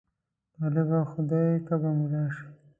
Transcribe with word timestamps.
طالبه! 0.55 1.01
خدای 1.11 1.51
که 1.65 1.75
به 1.81 1.89
ملا 1.97 2.23
شې. 2.33 2.45